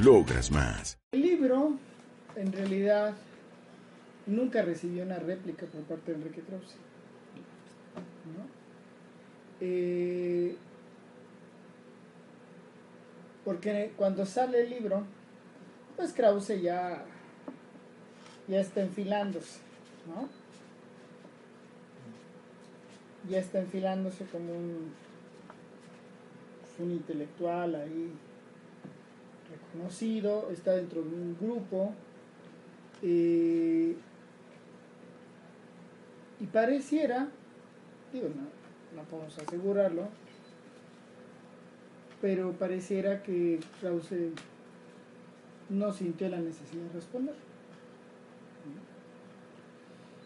[0.00, 0.98] Logras más.
[1.12, 1.78] El libro,
[2.34, 3.14] en realidad,
[4.26, 6.76] nunca recibió una réplica por parte de Enrique Krause.
[9.60, 10.56] Eh,
[13.44, 15.04] porque cuando sale el libro,
[15.96, 17.04] pues Krause ya,
[18.48, 19.60] ya está enfilándose,
[20.08, 20.28] ¿no?
[23.30, 24.92] Ya está enfilándose como un,
[26.80, 28.12] un intelectual ahí
[29.72, 31.92] reconocido, está dentro de un grupo.
[33.02, 33.96] Eh,
[36.40, 37.28] y pareciera,
[38.12, 40.08] digo, no, no podemos asegurarlo,
[42.20, 44.32] pero pareciera que Krause
[45.68, 47.34] no sintió la necesidad de responder.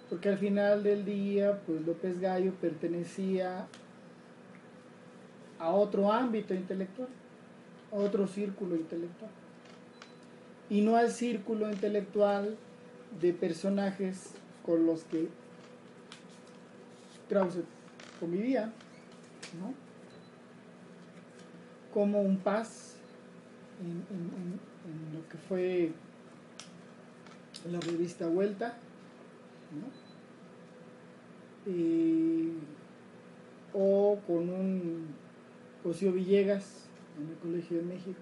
[0.08, 3.66] Porque al final del día, pues López Gallo pertenecía
[5.58, 7.08] a otro ámbito intelectual,
[7.90, 9.30] otro círculo intelectual.
[10.68, 12.56] Y no al círculo intelectual
[13.20, 14.32] de personajes
[14.64, 15.28] con los que
[17.28, 17.60] Krause
[18.20, 18.72] convivía,
[19.60, 19.74] ¿no?
[21.92, 22.96] Como un paz
[23.80, 25.92] en, lo que fue
[27.70, 28.76] la revista Vuelta,
[29.72, 30.06] ¿no?
[31.72, 32.52] Eh,
[33.72, 35.06] o con un
[35.82, 36.85] José Villegas
[37.18, 38.20] en el Colegio de México.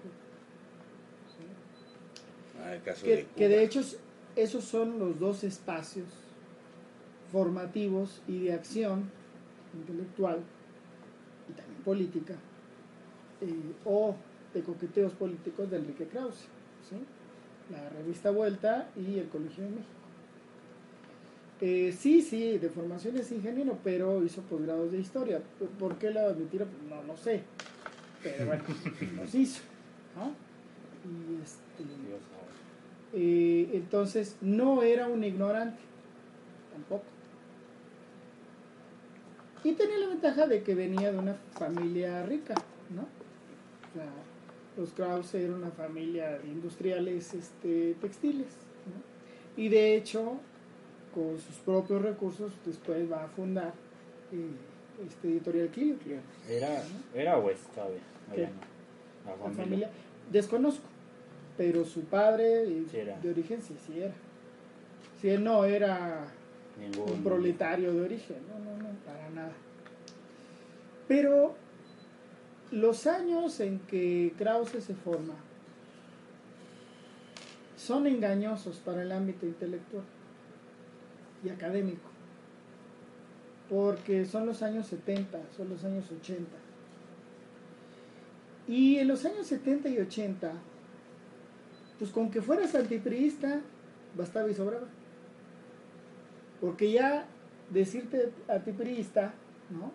[1.37, 1.45] ¿sí?
[2.61, 3.65] Ah, el caso que, de que de Cuba.
[3.65, 3.81] hecho
[4.35, 6.07] esos son los dos espacios
[7.31, 9.09] formativos y de acción
[9.73, 10.39] intelectual
[11.49, 12.35] y también política
[13.41, 14.15] eh, o
[14.53, 16.47] de coqueteos políticos de Enrique Krause,
[16.89, 16.95] ¿sí?
[17.71, 19.95] la revista Vuelta y el Colegio de México.
[21.61, 25.41] Eh, sí, sí, de formación es ingeniero, pero hizo posgrados de historia.
[25.79, 26.65] ¿Por qué la mentira?
[26.89, 27.43] No lo sé.
[28.25, 28.63] Pero bueno,
[29.21, 29.61] los hizo.
[30.15, 30.31] ¿no?
[31.07, 31.83] Y este,
[33.13, 35.77] eh, entonces no era un ignorante,
[36.73, 37.03] tampoco.
[39.63, 42.55] Y tenía la ventaja de que venía de una familia rica,
[42.89, 43.01] ¿no?
[43.01, 44.09] O sea,
[44.75, 48.47] los Krause eran una familia de industriales este, textiles,
[48.87, 49.61] ¿no?
[49.61, 50.39] Y de hecho,
[51.13, 53.73] con sus propios recursos, después va a fundar
[54.31, 55.95] eh, este editorial Clio.
[56.49, 58.14] Era, era o es todavía.
[58.29, 59.63] La La familia.
[59.63, 59.89] familia,
[60.31, 60.87] desconozco,
[61.57, 64.13] pero su padre Sí de origen sí, sí era.
[65.21, 66.27] Si él no era
[66.79, 67.11] Ningún.
[67.11, 69.53] un proletario de origen, no, no, no, para nada.
[71.07, 71.55] Pero
[72.71, 75.35] los años en que Krause se forma
[77.77, 80.03] son engañosos para el ámbito intelectual
[81.43, 82.09] y académico,
[83.69, 86.49] porque son los años 70, son los años 80.
[88.67, 90.53] Y en los años 70 y 80,
[91.99, 93.61] pues con que fueras antipriista,
[94.17, 94.87] bastaba y sobraba.
[96.59, 97.27] Porque ya
[97.69, 99.33] decirte antipriista,
[99.69, 99.91] ¿no?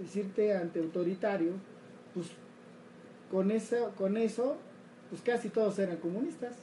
[0.00, 1.52] Decirte antiautoritario,
[2.14, 2.28] pues
[3.30, 4.56] con eso, con eso,
[5.10, 6.54] pues casi todos eran comunistas,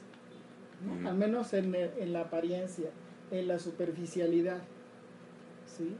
[1.04, 2.90] al menos en, en la apariencia,
[3.30, 4.62] en la superficialidad,
[5.66, 5.96] ¿sí?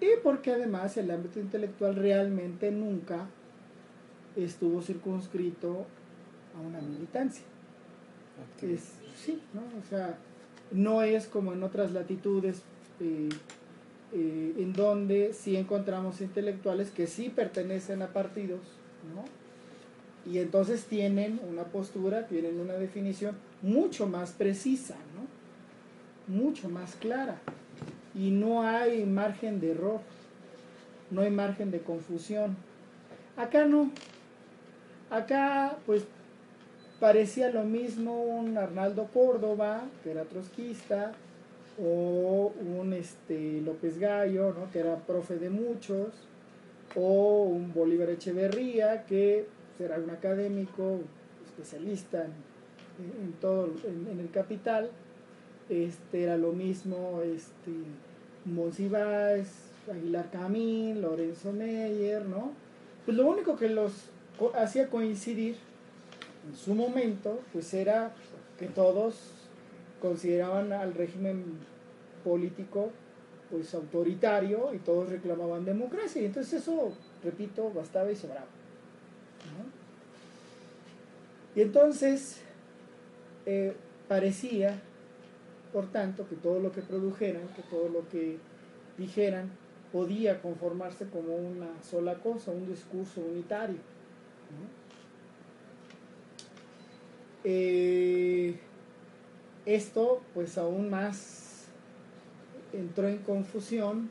[0.00, 3.28] Y porque además el ámbito intelectual realmente nunca
[4.44, 5.86] estuvo circunscrito
[6.56, 7.44] a una militancia.
[8.62, 9.60] Es, sí, ¿no?
[9.60, 10.16] O sea,
[10.70, 12.62] no es como en otras latitudes
[13.00, 13.28] eh,
[14.12, 18.60] eh, en donde sí encontramos intelectuales que sí pertenecen a partidos,
[19.14, 19.24] ¿no?
[20.30, 26.34] Y entonces tienen una postura, tienen una definición mucho más precisa, ¿no?
[26.34, 27.40] Mucho más clara.
[28.14, 30.00] Y no hay margen de error,
[31.10, 32.56] no hay margen de confusión.
[33.36, 33.90] Acá no.
[35.10, 36.04] Acá, pues,
[37.00, 41.12] parecía lo mismo un Arnaldo Córdoba, que era trotskista,
[41.80, 44.70] o un este, López Gallo, ¿no?
[44.70, 46.08] que era profe de muchos,
[46.94, 49.46] o un Bolívar Echeverría, que
[49.76, 51.00] pues, era un académico
[51.46, 54.90] especialista en, todo en, en el capital.
[55.68, 57.70] Este, era lo mismo este,
[58.44, 59.48] Monsiváis,
[59.90, 62.52] Aguilar Camín, Lorenzo Meyer, ¿no?
[63.04, 63.92] Pues lo único que los
[64.54, 65.56] hacía coincidir
[66.48, 68.12] en su momento, pues era
[68.58, 69.16] que todos
[70.00, 71.44] consideraban al régimen
[72.24, 72.90] político
[73.50, 76.22] pues autoritario y todos reclamaban democracia.
[76.22, 76.92] Y entonces eso,
[77.24, 78.46] repito, bastaba y sobraba.
[81.54, 82.40] Y entonces
[83.46, 83.74] eh,
[84.06, 84.80] parecía,
[85.72, 88.36] por tanto, que todo lo que produjeran, que todo lo que
[88.98, 89.50] dijeran,
[89.92, 93.78] podía conformarse como una sola cosa, un discurso unitario.
[97.44, 98.56] Eh,
[99.64, 101.66] esto pues aún más
[102.72, 104.10] entró en confusión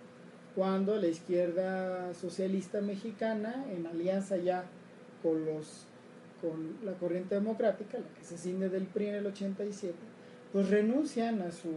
[0.55, 4.65] cuando la izquierda socialista mexicana, en alianza ya
[5.21, 5.85] con, los,
[6.41, 9.93] con la corriente democrática, la que se cinde del PRI en el 87,
[10.51, 11.69] pues renuncian a su,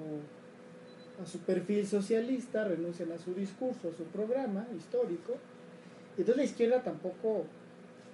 [1.23, 5.35] a su perfil socialista, renuncian a su discurso, a su programa histórico.
[6.17, 7.45] Entonces la izquierda tampoco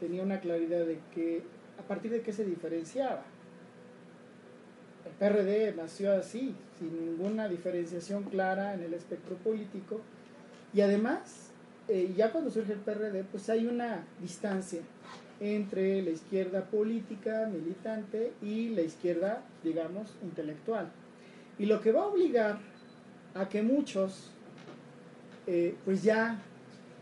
[0.01, 1.43] tenía una claridad de que
[1.79, 3.23] a partir de qué se diferenciaba.
[5.05, 10.01] El PRD nació así, sin ninguna diferenciación clara en el espectro político.
[10.75, 11.51] Y además,
[11.89, 14.81] eh, ya cuando surge el PRD, pues hay una distancia
[15.41, 20.91] entre la izquierda política, militante, y la izquierda, digamos, intelectual.
[21.59, 22.59] Y lo que va a obligar
[23.35, 24.31] a que muchos,
[25.47, 26.39] eh, pues ya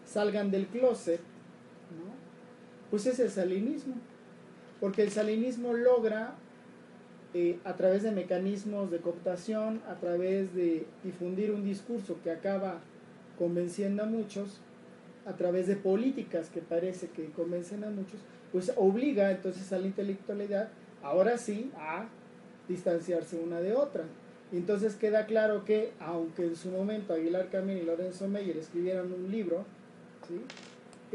[0.05, 1.21] salgan del closet.
[2.95, 3.97] Pues es el salinismo.
[4.79, 6.37] Porque el salinismo logra
[7.35, 12.79] eh, a través de mecanismos de cooptación, a través de difundir un discurso que acaba
[13.37, 14.61] convenciendo a muchos,
[15.27, 18.21] a través de políticas que parece que convencen a muchos,
[18.53, 20.69] pues obliga entonces a la intelectualidad,
[21.03, 22.07] ahora sí, a
[22.69, 24.05] distanciarse una de otra.
[24.53, 29.13] Y entonces queda claro que, aunque en su momento Aguilar Camín y Lorenzo Meyer escribieron
[29.13, 29.65] un libro,
[30.29, 30.41] ¿sí?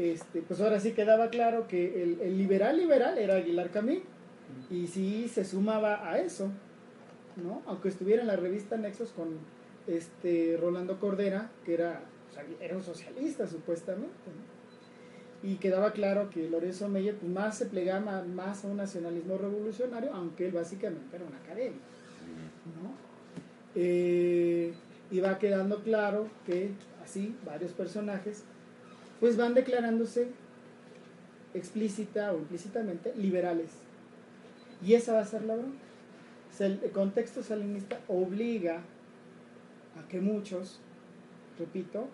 [0.00, 4.02] Este, pues ahora sí quedaba claro que el, liberal liberal era Aguilar Camín
[4.70, 6.50] y sí se sumaba a eso,
[7.36, 7.60] ¿no?
[7.66, 9.36] Aunque estuviera en la revista Nexos con
[9.86, 12.00] este Rolando Cordera, que era,
[12.32, 14.14] sea, era un socialista supuestamente.
[15.42, 20.14] Y quedaba claro que Lorenzo Meyer pues, más se plegaba más a un nacionalismo revolucionario,
[20.14, 21.84] aunque él básicamente era un académico,
[22.82, 22.94] ¿no?
[23.74, 24.72] Eh,
[25.10, 26.70] y va quedando claro que
[27.04, 28.44] así varios personajes
[29.20, 30.28] pues van declarándose
[31.54, 33.70] explícita o implícitamente liberales.
[34.84, 35.78] Y esa va a ser la bronca.
[36.58, 38.82] El contexto salinista obliga
[39.98, 40.80] a que muchos,
[41.58, 42.08] repito,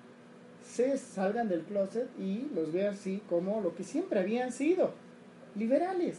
[0.62, 4.92] se salgan del closet y los vea así como lo que siempre habían sido,
[5.54, 6.18] liberales.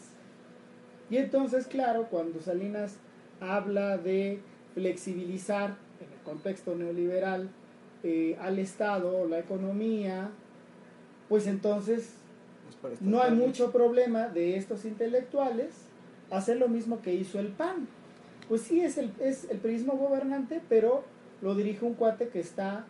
[1.09, 2.97] Y entonces, claro, cuando Salinas
[3.39, 4.39] habla de
[4.73, 7.49] flexibilizar en el contexto neoliberal
[8.03, 10.31] eh, al Estado, la economía,
[11.29, 12.13] pues entonces
[13.01, 15.74] no hay mucho problema de estos intelectuales
[16.31, 17.88] hacer lo mismo que hizo el PAN.
[18.47, 21.03] Pues sí, es el, es el prismo gobernante, pero
[21.41, 22.85] lo dirige un cuate que está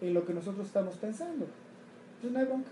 [0.00, 1.46] en lo que nosotros estamos pensando.
[2.20, 2.70] Pues no hay bronca.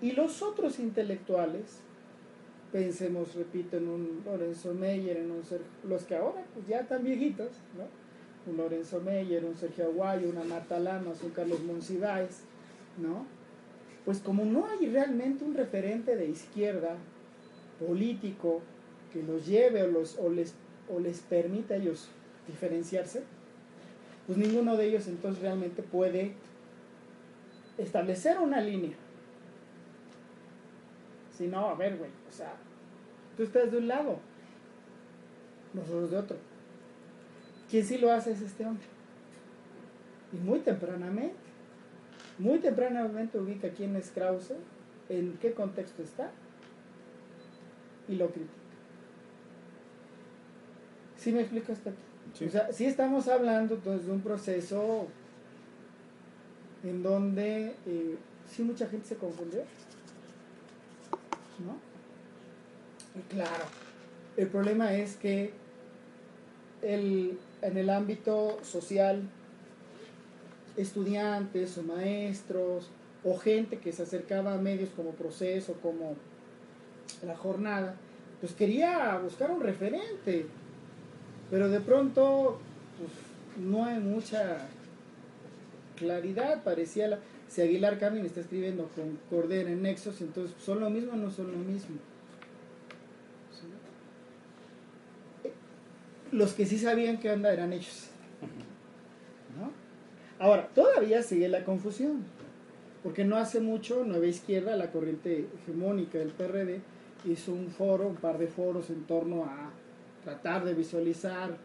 [0.00, 1.78] Y los otros intelectuales,
[2.72, 5.42] pensemos, repito, en un Lorenzo Meyer, en un
[5.88, 8.01] los que ahora pues ya están viejitos, ¿no?
[8.46, 12.42] Un Lorenzo Meyer, un Sergio Aguayo, una Marta Lamas, un Carlos Monsiváis,
[12.98, 13.26] ¿no?
[14.04, 16.96] Pues como no hay realmente un referente de izquierda
[17.78, 18.60] político
[19.12, 20.54] que los lleve o, los, o, les,
[20.88, 22.08] o les permita a ellos
[22.48, 23.22] diferenciarse,
[24.26, 26.34] pues ninguno de ellos entonces realmente puede
[27.78, 28.96] establecer una línea.
[31.36, 32.54] Si no, a ver, güey, o sea,
[33.36, 34.18] tú estás de un lado,
[35.74, 36.51] nosotros de otro.
[37.72, 38.84] Quien sí lo hace es este hombre.
[40.30, 41.34] Y muy tempranamente,
[42.38, 44.52] muy tempranamente ubica quién es Krause,
[45.08, 46.30] en qué contexto está
[48.08, 48.52] y lo critica.
[51.16, 51.98] ¿Sí me explico hasta aquí?
[52.34, 52.44] Sí.
[52.44, 55.08] O sea, sí estamos hablando entonces de un proceso
[56.84, 58.18] en donde eh,
[58.50, 59.62] sí mucha gente se confundió.
[61.64, 61.78] ¿No?
[63.18, 63.64] Y claro,
[64.36, 65.54] el problema es que
[66.82, 69.22] el, en el ámbito social,
[70.76, 72.90] estudiantes o maestros
[73.24, 76.16] o gente que se acercaba a medios como Proceso, como
[77.24, 77.94] La Jornada,
[78.40, 80.46] pues quería buscar un referente,
[81.50, 82.58] pero de pronto
[82.98, 84.66] pues, no hay mucha
[85.96, 90.90] claridad, parecía la, si Aguilar Camín está escribiendo con Cordera en Nexos, entonces son lo
[90.90, 91.96] mismo o no son lo mismo.
[96.32, 98.08] Los que sí sabían qué onda eran ellos.
[99.58, 99.70] ¿no?
[100.38, 102.24] Ahora, todavía sigue la confusión,
[103.02, 106.80] porque no hace mucho Nueva Izquierda, la corriente hegemónica del PRD,
[107.24, 109.70] hizo un foro, un par de foros en torno a
[110.24, 111.56] tratar de visualizar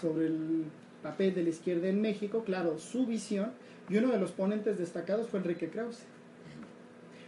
[0.00, 0.64] sobre el
[1.02, 3.50] papel de la izquierda en México, claro, su visión,
[3.88, 6.04] y uno de los ponentes destacados fue Enrique Krause.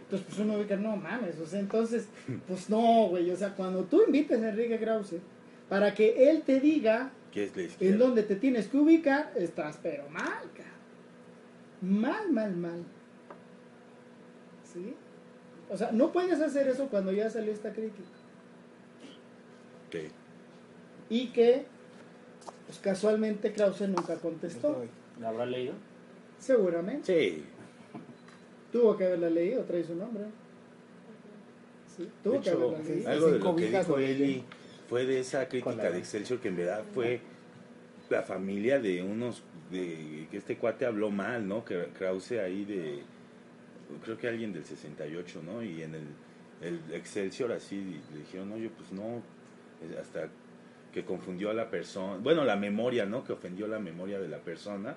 [0.03, 2.07] Entonces, pues uno dice, no mames, o sea, entonces,
[2.47, 5.15] pues no, güey, o sea, cuando tú invites a Enrique Krause
[5.69, 9.79] para que él te diga ¿Qué es la en dónde te tienes que ubicar, estás
[9.81, 10.43] pero mal.
[11.81, 12.83] Mal, mal, mal.
[14.73, 14.93] ¿Sí?
[15.69, 18.07] O sea, no puedes hacer eso cuando ya salió esta crítica.
[19.91, 20.07] Sí.
[21.09, 21.65] Y que,
[22.65, 24.83] pues casualmente Krause nunca contestó.
[25.19, 25.73] ¿La habrá leído?
[26.39, 27.05] Seguramente.
[27.05, 27.43] Sí.
[28.71, 30.23] Tuvo que haberla leído, trae su nombre.
[31.95, 33.09] Sí, tuvo De que hecho, haberla leído.
[33.09, 34.43] algo de lo que dijo Eli
[34.87, 37.19] fue de esa crítica la- de Excelsior que en verdad fue
[38.09, 41.65] la familia de unos de que este cuate habló mal, ¿no?
[41.65, 43.01] Que Krause ahí de
[44.03, 45.63] creo que alguien del 68, ¿no?
[45.63, 46.03] Y en el,
[46.61, 49.21] el Excelsior así le dijeron, "Oye, pues no,
[49.99, 50.29] hasta
[50.93, 53.23] que confundió a la persona, bueno, la memoria, ¿no?
[53.25, 54.95] Que ofendió la memoria de la persona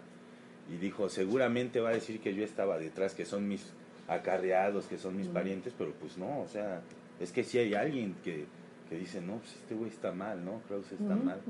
[0.72, 3.72] y dijo, seguramente va a decir que yo estaba detrás, que son mis
[4.06, 6.82] acarreados, que son mis parientes, pero pues no, o sea,
[7.20, 8.44] es que si hay alguien que,
[8.88, 10.60] que dice, no, pues este güey está mal, ¿no?
[10.66, 11.40] Krause está mal.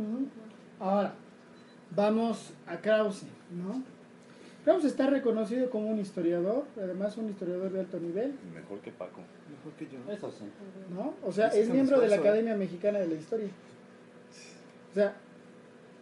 [0.80, 1.14] Ahora,
[1.95, 3.25] vamos a Krause,
[3.57, 3.83] ¿no?
[4.64, 9.21] Krause está reconocido como un historiador, además un historiador de alto nivel, Mejor que Paco.
[9.50, 10.12] Mejor que yo.
[10.12, 10.45] Eso sí.
[10.95, 11.14] ¿no?
[11.25, 12.18] O sea, es miembro de la ¿eh?
[12.18, 13.49] Academia Mexicana de la Historia.
[14.90, 15.14] O sea,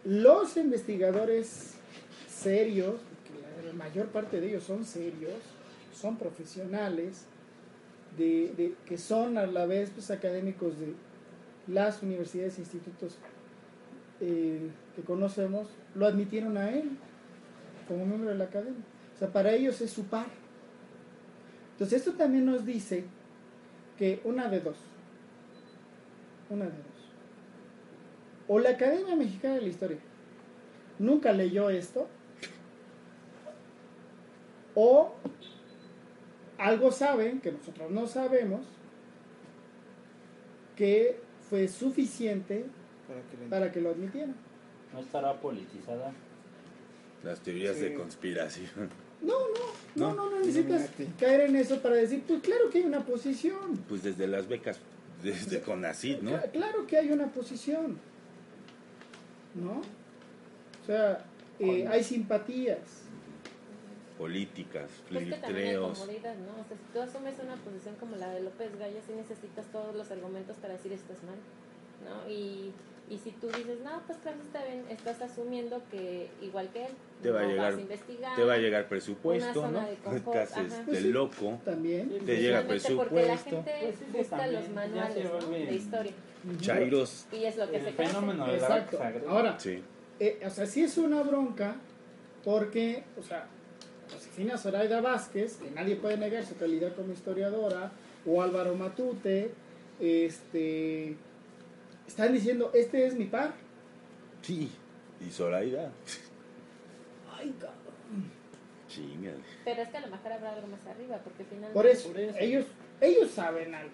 [0.03, 1.75] los investigadores
[2.27, 5.33] serios, que la mayor parte de ellos son serios,
[5.93, 7.25] son profesionales,
[8.17, 10.93] de, de- que son a la vez pues, académicos de
[11.67, 13.17] las universidades e institutos
[14.19, 16.97] eh, que conocemos, lo admitieron a él
[17.87, 18.83] como miembro de la academia.
[19.15, 20.27] O sea, para ellos es su par.
[21.73, 23.05] Entonces, esto también nos dice
[23.97, 24.77] que una de dos,
[26.49, 26.97] una de dos,
[28.47, 29.97] o la Academia Mexicana de la Historia
[30.99, 32.07] nunca leyó esto,
[34.73, 35.13] o
[36.57, 38.61] algo saben que nosotros no sabemos
[40.75, 41.19] que
[41.49, 42.65] fue suficiente
[43.07, 44.35] Para que le- para que lo admitieran.
[44.93, 46.11] No estará politizada.
[47.23, 47.83] Las teorías Sí.
[47.83, 48.89] de conspiración.
[49.21, 49.55] No, no,
[49.95, 50.89] no, no, no necesitas
[51.19, 53.77] caer en eso para decir, pues claro que hay una posición.
[53.89, 54.77] Pues desde las becas,
[55.23, 56.31] desde Conacid, ¿no?
[56.31, 57.97] Cla- Claro que hay una posición.
[59.55, 59.81] ¿No?
[59.81, 61.25] O sea,
[61.59, 62.77] eh, hay simpatías.
[64.17, 65.87] Políticas, Pues que ¿no?
[65.87, 69.95] O sea, si tú asumes una posición como la de López Gallo, sí necesitas todos
[69.95, 71.35] los argumentos para decir estás mal,
[72.03, 72.29] ¿no?
[72.31, 72.71] Y,
[73.09, 76.91] y si tú dices, no, pues claro, está bien, estás asumiendo que igual que él,
[77.21, 78.35] Te va a llegar- vas a investigar.
[78.35, 79.77] Te va a llegar presupuesto, Una ¿no?
[79.79, 81.11] zona de confort, Te haces Pues sí.
[81.11, 81.59] loco.
[81.63, 82.09] También.
[82.25, 83.49] Te llega Realmente Porque la presupuesto.
[83.49, 86.11] gente Pues sí, busca también, los manuales de historia.
[86.59, 87.25] Chairos.
[87.31, 88.99] Y es lo que El se fenómeno de la Exacto.
[89.27, 89.83] Ahora, Sí.
[90.19, 91.75] eh, o sea, sí es una bronca
[92.43, 93.47] porque, o sea,
[94.37, 97.91] Josefina Zoraida Vázquez, que nadie puede negar su calidad como historiadora,
[98.23, 99.51] o Álvaro Matute,
[99.99, 101.15] este,
[102.07, 103.53] están diciendo, este es mi par.
[104.43, 104.71] Sí.
[105.25, 105.91] Y Zoraida.
[107.35, 108.31] Ay, cabrón.
[108.87, 109.41] Chingale.
[109.65, 111.73] Pero es que a lo mejor habrá algo más arriba, porque finalmente...
[111.73, 112.37] Por eso, Por eso.
[112.39, 112.65] ellos,
[113.01, 113.89] ellos saben algo,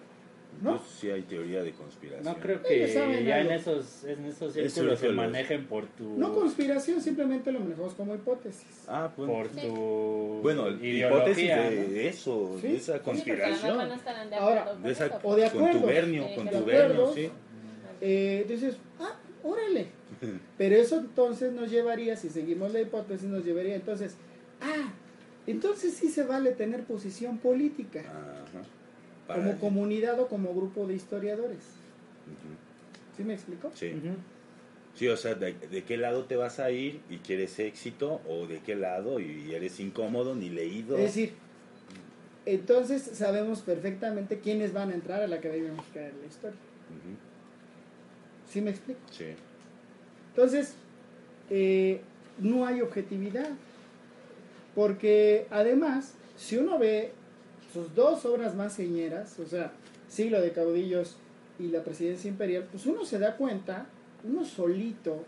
[0.62, 0.78] ¿no?
[0.78, 2.24] Pues sí hay teoría de conspiración.
[2.24, 2.86] No creo que
[3.24, 6.16] ya en esos, en esos Es círculos se manejen por tu...
[6.18, 8.84] No conspiración, simplemente lo manejamos como hipótesis.
[8.88, 9.32] Ah, bueno.
[9.32, 12.08] por tu Bueno, hipótesis de ¿no?
[12.08, 13.76] eso, Sí, de esa sí, Sí, conspiración.
[13.76, 15.70] no de Ahora, De esa eso, O de acuerdo.
[15.72, 17.30] contubernio, Sí, contubernio, sí.
[18.00, 19.86] Eh, dices, ah, órale.
[20.58, 24.16] Pero eso entonces nos llevaría, si seguimos la hipótesis, nos llevaría entonces,
[24.60, 24.92] ah,
[25.46, 28.62] entonces sí se vale tener posición política, Ajá.
[29.26, 31.58] Para- como comunidad o como grupo de historiadores.
[33.16, 33.70] ¿Sí me explico?
[33.74, 33.92] Sí.
[34.96, 38.46] Sí, o sea, de, de qué lado te vas a ir y quieres éxito o
[38.46, 40.96] de qué lado y eres incómodo ni leído.
[40.98, 41.32] Es decir,
[42.46, 46.58] entonces sabemos perfectamente quiénes van a entrar a la Academia Mexicana de la Historia.
[48.48, 49.00] ¿Sí me explico?
[49.10, 49.24] Sí.
[50.30, 50.74] Entonces,
[51.50, 52.00] eh,
[52.38, 53.48] no hay objetividad.
[54.74, 57.12] Porque además, si uno ve
[57.74, 59.72] sus dos obras más señeras, o sea,
[60.08, 61.16] Siglo de Caudillos
[61.58, 63.86] y La Presidencia Imperial, pues uno se da cuenta,
[64.22, 65.24] uno solito,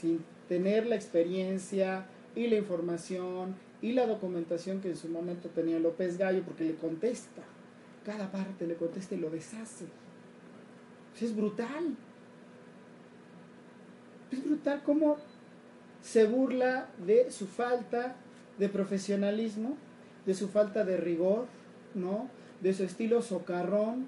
[0.00, 5.78] sin tener la experiencia y la información y la documentación que en su momento tenía
[5.78, 7.42] López Gallo, porque le contesta,
[8.06, 9.84] cada parte le contesta y lo deshace.
[11.12, 11.94] Pues es brutal.
[14.32, 15.18] Es brutal cómo
[16.02, 18.16] se burla de su falta
[18.58, 19.76] de profesionalismo,
[20.28, 21.46] de su falta de rigor,
[21.94, 22.28] ¿no?
[22.60, 24.06] De su estilo socarrón,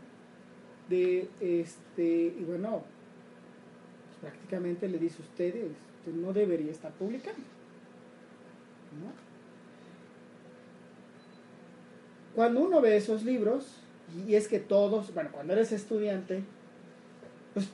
[0.90, 2.82] de este, y bueno,
[4.04, 7.40] pues, prácticamente le dice a ustedes, usted no debería estar publicando.
[9.00, 9.12] ¿no?
[12.34, 13.78] Cuando uno ve esos libros,
[14.28, 16.42] y es que todos, bueno, cuando eres estudiante,
[17.54, 17.66] pues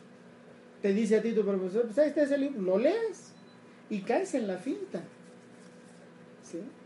[0.82, 3.32] te dice a ti tu profesor, pues ahí está ese libro, lo lees
[3.90, 5.02] y caes en la finta.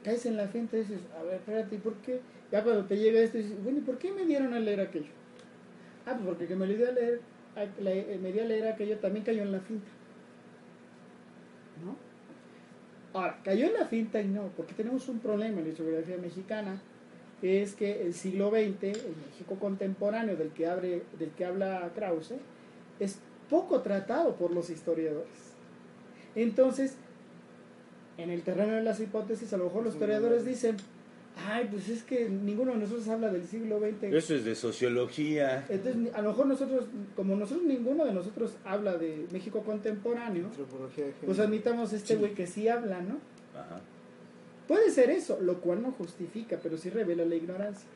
[0.05, 2.21] Caes en la finta y dices, a ver, espérate, ¿y por qué?
[2.51, 5.11] Ya cuando te llega esto, dices, bueno, ¿y por qué me dieron a leer aquello?
[6.07, 7.21] Ah, pues porque que me dio a leer,
[7.57, 9.87] a- le- me dio a leer aquello también cayó en la finta.
[11.85, 11.97] ¿No?
[13.19, 16.81] Ahora, cayó en la finta y no, porque tenemos un problema en la historiografía mexicana,
[17.43, 22.35] es que el siglo XX, el México contemporáneo del que, abre, del que habla Krause,
[23.01, 25.29] es poco tratado por los historiadores.
[26.35, 26.97] Entonces,
[28.23, 30.77] en el terreno de las hipótesis, a lo mejor los historiadores dicen,
[31.49, 34.03] ay, pues es que ninguno de nosotros habla del siglo XX.
[34.05, 35.65] Eso es de sociología.
[35.69, 36.87] Entonces, a lo mejor nosotros,
[37.17, 40.49] como nosotros, ninguno de nosotros habla de México contemporáneo,
[40.97, 43.19] de pues admitamos este güey que sí habla, ¿no?
[43.59, 43.81] Ajá.
[44.69, 47.89] Puede ser eso, lo cual no justifica, pero sí revela la ignorancia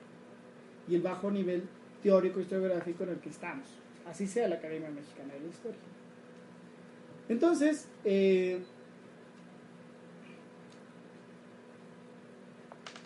[0.88, 1.62] y el bajo nivel
[2.02, 3.66] teórico historiográfico en el que estamos,
[4.07, 5.78] así sea la Academia Mexicana de la Historia.
[7.28, 8.61] Entonces, eh,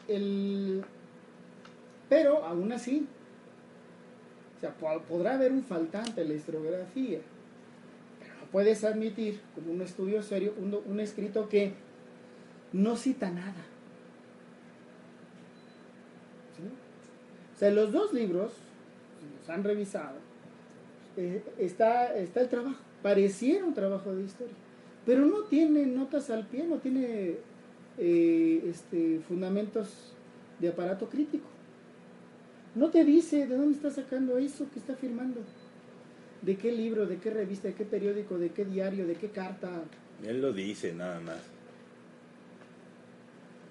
[0.08, 0.82] el,
[2.08, 3.06] pero aún así,
[4.56, 7.20] o sea, po- podrá haber un faltante en la historiografía,
[8.20, 11.72] pero no puedes admitir como un estudio serio un, un escrito que
[12.72, 13.64] no cita nada.
[17.54, 18.52] O sea, los dos libros,
[19.20, 20.16] si los han revisado,
[21.16, 24.54] eh, está, está el trabajo, pareciera un trabajo de historia,
[25.04, 27.36] pero no tiene notas al pie, no tiene
[27.98, 30.12] eh, este, fundamentos
[30.60, 31.48] de aparato crítico.
[32.74, 35.40] No te dice de dónde está sacando eso que está firmando.
[36.42, 39.68] ¿De qué libro, de qué revista, de qué periódico, de qué diario, de qué carta?
[40.24, 41.40] Él lo dice nada más.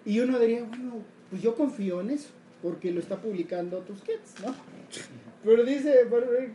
[0.05, 2.29] Y uno diría, bueno, pues yo confío en eso,
[2.61, 4.53] porque lo está publicando Tusquets, ¿no?
[5.43, 6.05] Pero dice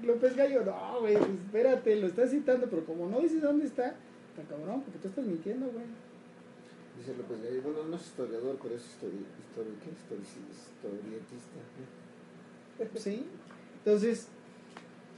[0.03, 3.95] López Gallo, no, güey, pues espérate, lo está citando, pero como no dice dónde está,
[4.29, 5.85] está cabrón, porque tú estás mintiendo, güey.
[6.99, 9.91] Dice López Gallo, bueno, no es historiador, pero es histori histori ¿qué?
[9.91, 11.61] Historici- historietista.
[13.01, 13.25] ¿Sí?
[13.79, 14.29] Entonces,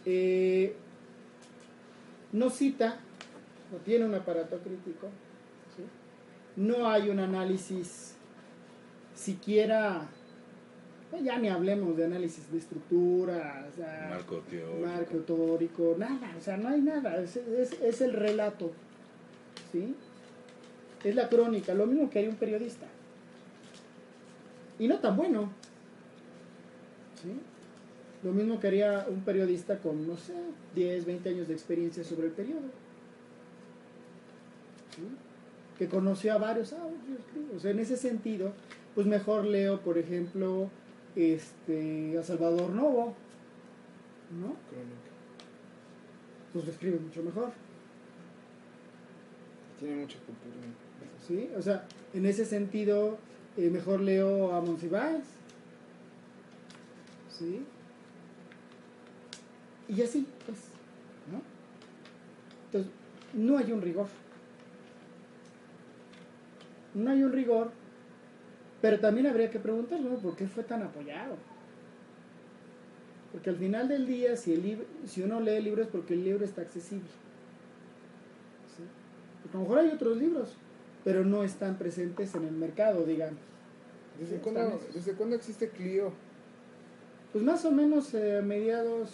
[0.06, 0.74] eh,
[2.32, 2.98] no cita,
[3.72, 5.08] no tiene un aparato crítico,
[5.76, 5.82] ¿sí?
[6.56, 8.14] no hay un análisis
[9.14, 10.08] siquiera,
[11.12, 14.86] eh, ya ni hablemos de análisis de estructura, o sea, Marco teórico.
[14.86, 18.72] marco teórico, nada, o sea, no hay nada, es, es- es el relato,
[19.72, 19.94] ¿sí?
[21.04, 22.86] Es la crónica, lo mismo que haría un periodista.
[24.78, 25.50] Y no tan bueno,
[27.22, 27.30] ¿sí?
[28.24, 30.32] Lo mismo que haría un periodista con, no sé,
[30.74, 32.62] 10, 20 años de experiencia sobre el periodo.
[34.96, 35.02] ¿sí?
[35.78, 37.54] Que conoció a varios, ah, yo escribo.
[37.54, 38.54] O sea, en ese sentido,
[38.94, 40.70] pues mejor leo, por ejemplo,
[41.14, 43.14] este, a Salvador Novo,
[44.40, 44.56] ¿no?
[44.70, 45.10] Crónica.
[46.54, 47.52] Pues lo escribe mucho mejor.
[49.78, 50.83] Tiene mucha cultura.
[51.26, 51.50] ¿Sí?
[51.56, 53.18] O sea, en ese sentido,
[53.56, 55.24] eh, mejor leo a Monsiváis,
[57.30, 57.64] ¿sí?
[59.88, 60.58] Y así, pues,
[61.30, 61.42] ¿no?
[62.66, 62.92] Entonces,
[63.34, 64.06] no hay un rigor.
[66.94, 67.72] No hay un rigor,
[68.80, 70.16] pero también habría que preguntar, ¿no?
[70.16, 71.36] ¿Por qué fue tan apoyado?
[73.32, 76.14] Porque al final del día, si, el libro, si uno lee el libro es porque
[76.14, 77.08] el libro está accesible.
[78.76, 78.84] ¿sí?
[79.42, 80.54] Porque a lo mejor hay otros libros,
[81.04, 83.38] pero no están presentes en el mercado, digamos.
[84.18, 84.80] ¿Desde cuándo.
[84.92, 86.12] ¿Desde cuándo existe Clio?
[87.32, 89.10] Pues más o menos eh, mediados...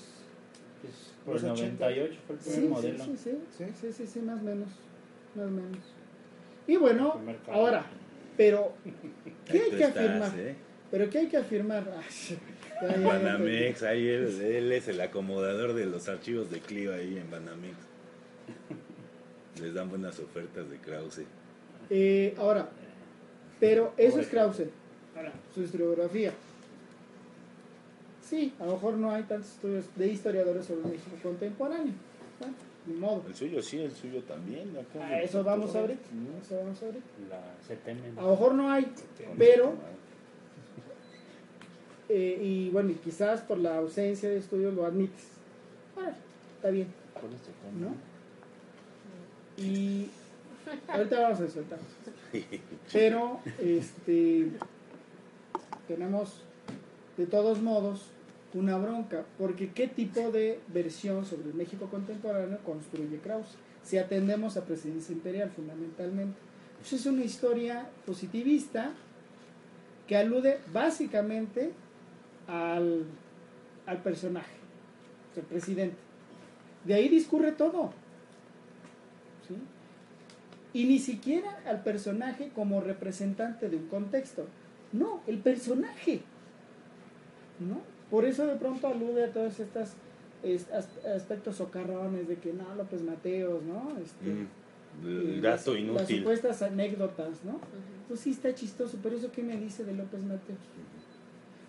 [0.82, 1.84] Pues, por Los el 80.
[1.84, 3.04] 98 fue el primer Sí, modelo.
[3.04, 3.64] sí, sí, ¿Sí?
[3.64, 4.68] sí, sí, sí, sí, más o menos,
[5.34, 5.78] más o menos.
[6.66, 7.84] Y bueno, ahora,
[8.36, 8.72] pero,
[9.46, 10.32] ¿qué hay que estás, afirmar?
[10.38, 10.54] ¿eh?
[10.90, 11.84] Pero ¿qué hay que afirmar?
[12.80, 17.18] Ay, ya, Banamex, ahí él, él es el acomodador de los archivos de Clio ahí
[17.18, 17.76] en Banamex.
[19.60, 21.22] Les dan buenas ofertas de Krause.
[21.90, 22.68] Eh, ahora,
[23.58, 24.68] pero eso es Krause.
[25.16, 26.32] Ahora, su historiografía.
[28.22, 31.92] Sí, a lo mejor no hay tantos estudios de historiadores sobre México contemporáneo.
[32.38, 32.54] Bueno,
[32.86, 33.24] ni modo.
[33.26, 34.70] El suyo sí, el suyo también.
[34.76, 35.04] acá.
[35.04, 36.00] A eso vamos ahorita.
[36.00, 37.06] a Eso vamos ahorita.
[37.28, 38.18] La CTM.
[38.18, 38.86] A lo mejor no hay,
[39.36, 39.74] pero
[42.12, 45.28] Eh, y bueno, y quizás por la ausencia de estudios lo admites.
[45.94, 46.12] Bueno,
[46.56, 47.32] está bien, ¿Cuál
[50.88, 51.78] ahorita vamos a soltar.
[52.92, 54.50] Pero, este,
[55.88, 56.42] tenemos,
[57.16, 58.10] de todos modos,
[58.54, 63.56] una bronca, porque ¿qué tipo de versión sobre el México contemporáneo construye Krauss?
[63.82, 66.38] Si atendemos a presidencia imperial fundamentalmente.
[66.78, 68.92] Pues es una historia positivista
[70.06, 71.72] que alude básicamente
[72.48, 73.04] al,
[73.86, 74.54] al personaje,
[75.36, 75.96] el presidente.
[76.84, 77.92] De ahí discurre todo.
[79.46, 79.54] ¿sí?
[80.72, 84.46] Y ni siquiera al personaje como representante de un contexto.
[84.92, 86.20] No, el personaje.
[87.58, 87.80] ¿no?
[88.10, 89.90] Por eso de pronto alude a todos estos
[91.14, 93.92] aspectos socarrones de que no, López Mateos, ¿no?
[94.02, 94.46] Este, Mm,
[95.06, 96.18] eh, El las- inútil.
[96.18, 97.52] supuestas anécdotas, ¿no?
[97.52, 97.60] Ujú.
[98.08, 100.58] Pues sí está chistoso, pero eso qué me dice de López Mateos.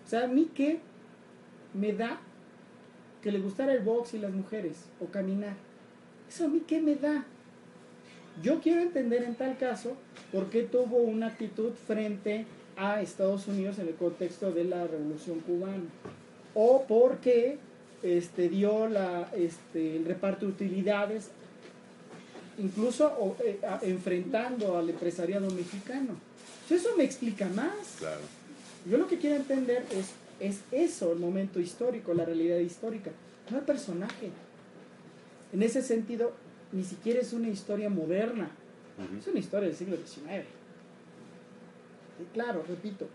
[0.04, 0.80] O sea, a mí qué
[1.74, 2.20] me da
[3.22, 5.54] que le gustara el box y las mujeres o caminar.
[6.28, 7.24] Eso a mí qué me da.
[8.42, 9.92] Yo quiero entender en tal caso
[10.32, 15.40] por qué tuvo una actitud frente a Estados Unidos en el contexto de la Revolución
[15.40, 15.84] Cubana
[16.54, 17.58] o por qué
[18.02, 21.28] este, dio la, este, el reparto de utilidades
[22.58, 26.14] incluso o, eh, a- enfrentando al empresariado mexicano.
[26.70, 27.96] Eso me explica más.
[27.98, 28.20] Claro.
[28.90, 33.10] Yo lo que quiero entender es, es eso, el momento histórico, la realidad histórica,
[33.50, 34.30] no el personaje.
[35.52, 36.32] En ese sentido,
[36.72, 38.50] ni siquiera es una historia moderna,
[39.18, 40.44] es una historia del siglo XIX.
[42.20, 43.08] Y claro, repito,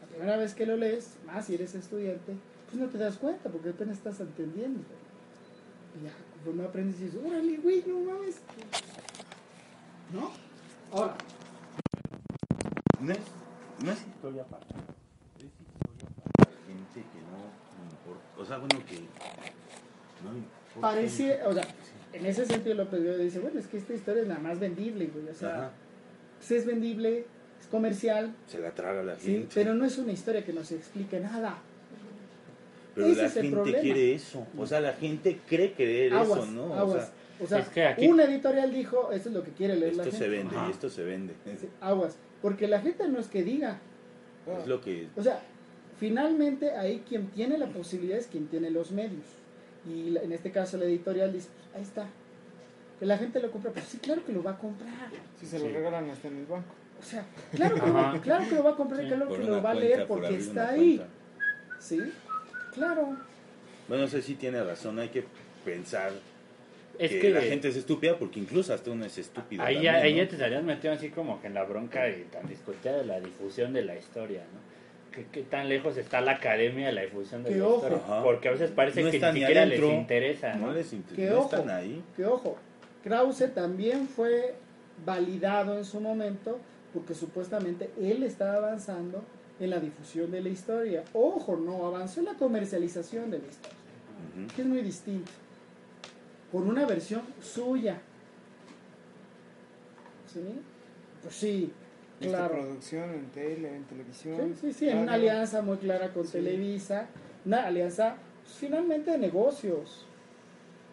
[0.00, 2.34] la primera vez que lo lees, más si eres estudiante,
[2.66, 4.80] pues no te das cuenta porque apenas estás entendiendo.
[5.98, 8.36] Y ya, conforme aprendes, dices, órale, güey, no mames.
[10.12, 10.30] ¿No?
[10.92, 11.16] Ahora,
[13.00, 13.18] No es,
[13.82, 14.64] no es historia para.
[14.64, 18.40] Es historia para gente que no importa.
[18.40, 19.00] O sea, bueno, que.
[20.24, 20.80] No importa.
[20.80, 21.66] Parece, o sea,
[22.16, 25.06] en ese sentido López Guerrero dice, bueno, es que esta historia es nada más vendible,
[25.06, 25.70] güey, o sea, Ajá.
[26.38, 27.24] pues es vendible,
[27.60, 29.48] es comercial, Se la traga la sí, gente.
[29.54, 31.58] pero no es una historia que nos explique nada.
[32.94, 33.82] Pero ese la es el gente problema.
[33.82, 34.46] quiere eso.
[34.56, 36.74] O sea, la gente cree creer Aguas, eso, ¿no?
[36.74, 37.12] aguas.
[37.38, 39.96] O sea, Es que aquí- una editorial dijo, esto es lo que quiere O leer
[39.96, 40.24] la esto gente.
[40.24, 40.68] se vende Ajá.
[40.68, 41.34] y esto se vende.
[41.60, 43.78] Sí, aguas, porque la gente no es que diga,
[44.62, 45.08] Es lo que.
[45.16, 45.42] o sea,
[46.00, 49.24] finalmente ahí quien tiene la posibilidad es quien tiene los medios.
[49.88, 52.06] Y la- en este caso la editorial dice, ahí está.
[52.98, 55.10] Que la gente lo compra, pues sí, claro que lo va a comprar.
[55.38, 55.72] Si se lo Sí.
[55.72, 56.74] regalan hasta en el banco.
[56.98, 59.38] O sea, claro que, lo claro que lo va a comprar y Sí, claro que
[59.44, 60.96] lo va a leer por porque está ahí.
[60.96, 61.14] cuenta.
[61.78, 62.00] ¿Sí?
[62.72, 63.16] Claro.
[63.88, 64.98] Bueno, no sé si tiene razón.
[64.98, 65.24] Hay que
[65.64, 66.10] pensar
[66.98, 69.62] Es que, que la gente es estúpida porque incluso hasta uno es estúpido.
[69.62, 70.18] ahí, ya, también, ahí ¿no?
[70.22, 73.20] ya te estarías metido así como que en la bronca y tan discutida de la
[73.20, 74.75] difusión de la historia, ¿no?
[75.16, 78.22] ¿Qué, qué tan lejos está la academia de la difusión de Que la ojo.
[78.22, 79.88] Porque a veces parece No que ni siquiera adentro.
[79.88, 80.66] les interesa, ¿no?
[80.66, 81.56] No les inter- Que no ojo.
[81.56, 82.04] están ahí.
[82.14, 82.56] Que ojo,
[83.02, 84.54] Krause también fue
[85.04, 86.58] validado en su momento
[86.92, 89.24] porque supuestamente él estaba avanzando
[89.58, 91.02] en la difusión de la historia.
[91.14, 93.76] Ojo, no, avanzó en la comercialización de la historia,
[94.54, 95.32] que es muy distinto.
[96.52, 97.98] Con una versión suya.
[100.32, 100.40] ¿Sí?
[101.22, 101.72] Pues sí,
[102.20, 102.54] Esta claro.
[102.54, 104.54] producción en tele, en televisión.
[104.54, 106.32] Sí, sí, sí, en una alianza muy clara con Sí.
[106.32, 107.08] Televisa,
[107.44, 108.16] una alianza
[108.58, 110.06] finalmente de negocios,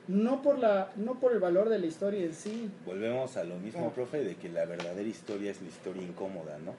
[0.08, 2.70] no por, la, no por el valor de la historia en sí.
[2.86, 3.94] Volvemos a lo mismo, Ah.
[3.96, 6.74] profe, de que la verdadera historia es la historia incómoda, ¿no?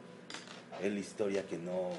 [0.85, 1.91] Es la historia que no...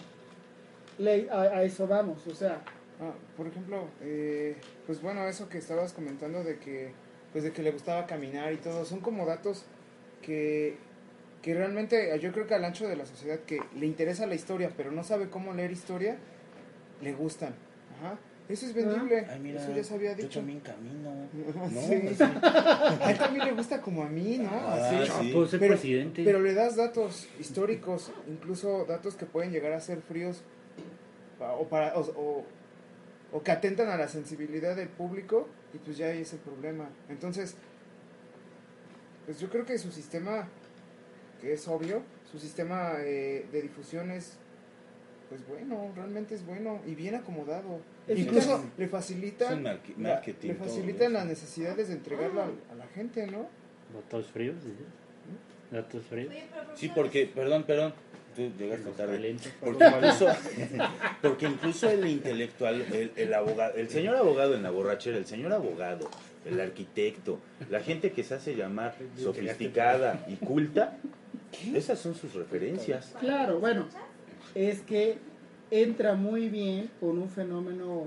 [0.99, 2.61] Le- a, a eso vamos, o sea,
[3.01, 4.55] Ah, por ejemplo, eh,
[4.85, 6.93] pues bueno, eso que estabas comentando de que,
[7.33, 9.65] pues de que le gustaba caminar y todo, son como datos
[10.21, 10.77] que,
[11.45, 14.71] que realmente yo creo que al ancho de la sociedad que le interesa la historia,
[14.75, 16.17] pero no sabe cómo leer historia,
[17.03, 17.53] le gustan.
[17.99, 18.17] Ajá.
[18.49, 19.27] Eso es vendible.
[19.29, 20.39] Ay, mira, eso ya se había yo dicho.
[20.39, 21.13] también camino,
[21.55, 21.69] ¿no?
[21.69, 22.01] Sí.
[22.09, 22.23] Así.
[22.23, 24.49] A él también le gusta como a mí, ¿no?
[24.51, 25.11] Ah, Así.
[25.21, 25.31] sí.
[25.35, 26.23] Pues Pero- presidente.
[26.23, 30.41] Pero le das datos históricos, incluso datos que pueden llegar a ser fríos
[31.39, 32.45] o, para, o, o-
[33.33, 36.89] o que atentan a la sensibilidad del público y pues ya ahí es el problema.
[37.07, 37.55] Entonces,
[39.27, 40.47] pues yo creo que su sistema,
[41.45, 44.37] que es obvio, su sistema eh, de difusión es
[45.29, 47.79] pues bueno, realmente es bueno y bien acomodado.
[48.07, 49.79] Es Incluso le facilitan, la-
[50.41, 53.47] le facilitan las necesidades de entregarlo a, a la gente, ¿no?
[53.93, 54.55] ¿Datos fríos?
[54.63, 54.85] dices?
[55.71, 56.33] ¿Datos fríos?
[56.75, 57.93] Sí, porque, perdón, perdón,
[58.35, 59.35] tú llegaste tarde.
[59.61, 60.27] Porque incluso,
[61.23, 65.53] porque incluso el intelectual, el, el abogado, el señor abogado en la borrachera, el señor
[65.53, 66.07] abogado,
[66.45, 67.39] el arquitecto,
[67.71, 70.97] la gente que se hace llamar sofisticada y culta,
[71.73, 73.13] esas son sus referencias.
[73.19, 73.87] claro, bueno,
[74.53, 75.17] es que
[75.71, 78.03] entra muy bien con un fenómeno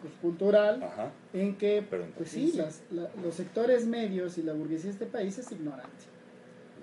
[0.00, 1.12] pues, cultural Ajá.
[1.32, 1.82] en que,
[2.16, 5.86] pues sí, las- la- los sectores medios y la burguesía de este país es ignorante.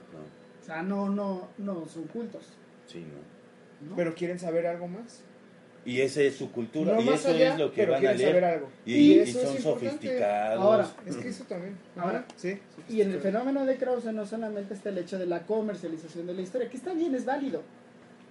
[0.09, 0.19] Ajá.
[0.61, 2.43] O sea, no, no, no son cultos.
[2.87, 3.89] Sí, ¿no?
[3.89, 3.95] ¿no?
[3.95, 5.23] Pero quieren saber algo más.
[5.85, 8.29] Y esa es su cultura, No y eso allá, es lo que van a leer.
[8.29, 8.69] saber algo.
[8.85, 10.61] Y, Y y eso son sofisticados.
[10.63, 11.75] Ahora, Es que eso también.
[11.95, 12.57] Ahora, sí.
[12.89, 16.33] Y en el fenómeno de Krause no solamente está el hecho de la comercialización de
[16.33, 17.61] la historia, que está bien, es válido,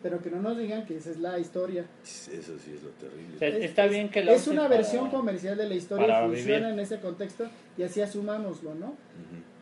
[0.03, 1.85] pero que no nos digan que esa es la historia.
[2.05, 3.37] Eso sí es lo terrible.
[3.37, 5.75] O sea, Es- está es- bien que la Es una para- versión comercial de la
[5.75, 6.73] historia, funciona vivir.
[6.73, 8.95] en ese contexto y así asumámoslo, ¿no?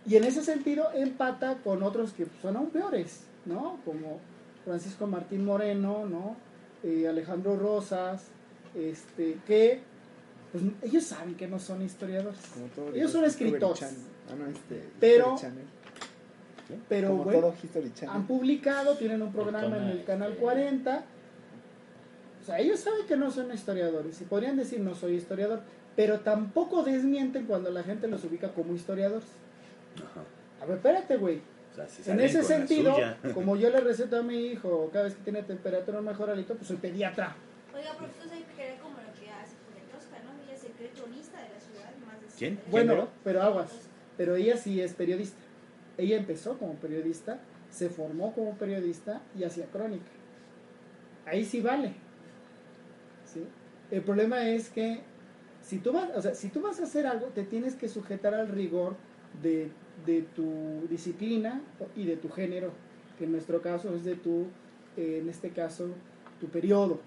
[0.08, 3.78] Y en ese sentido empata con otros que son aún peores, ¿no?
[3.84, 4.20] Como
[4.64, 6.36] Francisco Martín Moreno, ¿no?
[6.82, 8.24] Eh, Alejandro Rosas,
[8.74, 9.80] este, que
[10.52, 12.40] pues, ellos saben que no son historiadores.
[12.52, 13.82] Como todo Ellos son escritores.
[13.82, 15.36] Ah, no, este, Pero-.
[16.88, 17.54] Pero bueno,
[18.08, 21.04] han publicado, tienen un programa en el canal este- 40.
[22.42, 25.60] O sea, ellos saben que no son historiadores y podrían decir no soy historiador,
[25.94, 29.28] pero tampoco desmienten cuando la gente los ubica como historiadores.
[29.96, 30.24] Ajá.
[30.62, 31.40] A ver, espérate, güey.
[32.06, 32.96] En ese sentido,
[33.34, 36.68] como yo le receto a mi hijo cada vez que tiene temperatura mejor alito, pues
[36.68, 37.36] soy pediatra.
[37.74, 40.42] Oiga, pero usted sabe que era como lo que hace Julián Tosca, ¿no?
[40.42, 42.60] Ella se cree cronista de la ciudad, más de ¿Quién?
[42.70, 43.70] Bueno, pero aguas.
[44.16, 45.38] Pero ella sí es periodista.
[45.98, 47.38] Ella empezó como periodista,
[47.70, 50.10] se formó como periodista y hacía crónica.
[51.26, 51.94] Ahí sí vale.
[53.24, 53.46] ¿Sí?
[53.90, 55.00] El problema es que
[55.62, 58.34] si tú vas, o sea, si tú vas a hacer algo, te tienes que sujetar
[58.34, 58.96] al rigor
[59.42, 59.70] de,
[60.04, 61.60] de tu disciplina
[61.94, 62.72] y de tu género,
[63.18, 64.46] que en nuestro caso es de tu,
[64.96, 65.88] eh, en este caso,
[66.40, 67.00] tu periodo.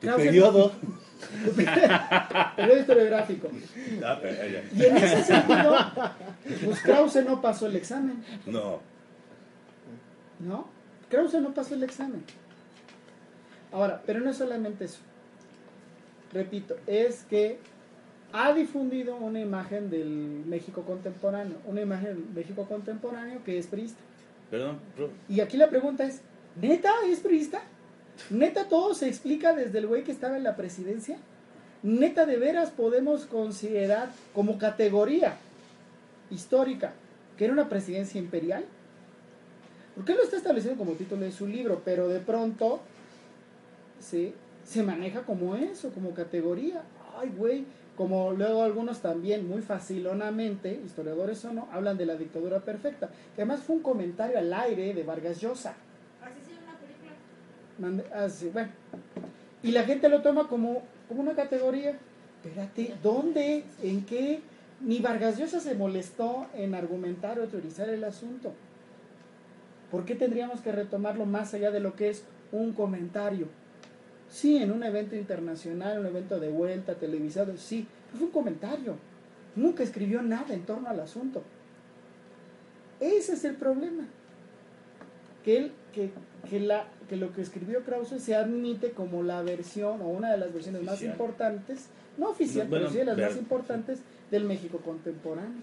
[0.00, 0.72] Tu periodo.
[2.56, 3.48] periodo historiográfico.
[4.04, 5.76] Ah, pero, Y en ese sentido,
[6.64, 8.80] pues Krause no pasó el examen, no.
[10.38, 10.68] ¿no?
[11.10, 12.22] Krause no pasó el examen.
[13.72, 15.00] Ahora, pero no es solamente eso.
[16.32, 17.58] Repito, es que
[18.32, 20.08] ha difundido una imagen del
[20.46, 24.00] México contemporáneo, una imagen del México contemporáneo que es priista.
[24.50, 24.78] Perdón,
[25.28, 26.20] Y aquí la pregunta es,
[26.60, 27.62] ¿neta es priista?
[28.30, 31.18] ¿Neta todo se explica desde el güey que estaba en la presidencia?
[31.82, 35.36] ¿Neta de veras podemos considerar como categoría
[36.30, 36.92] histórica
[37.36, 38.64] que era una presidencia imperial?
[39.94, 42.80] Porque él lo está estableciendo como título de su libro, pero de pronto
[44.00, 44.34] ¿sí?
[44.64, 46.82] se maneja como eso, como categoría.
[47.18, 47.64] Ay, güey,
[47.98, 53.42] como luego algunos también muy facilonamente, historiadores o no, hablan de la dictadura perfecta, que
[53.42, 55.74] además fue un comentario al aire de Vargas Llosa.
[56.22, 57.12] Así se llama una película.
[57.80, 58.70] Mande- ah, bueno.
[59.64, 61.98] Y la gente lo toma como, como una categoría.
[62.44, 63.64] Espérate, ¿dónde?
[63.82, 64.42] ¿En qué?
[64.80, 68.52] Ni Vargas Llosa se molestó en argumentar o teorizar el asunto.
[69.90, 73.48] ¿Por qué tendríamos que retomarlo más allá de lo que es un comentario?
[74.30, 78.96] Sí, en un evento internacional, un evento de vuelta, televisado, sí, pero fue un comentario.
[79.56, 81.42] Nunca escribió nada en torno al asunto.
[83.00, 84.04] Ese es el problema.
[85.44, 86.10] Que, él, que,
[86.50, 90.36] que, la, que lo que escribió Krause se admite como la versión o una de
[90.38, 91.86] las versiones más importantes,
[92.18, 95.62] no oficial, No, bueno, pero sí de las ver- más importantes del México contemporáneo.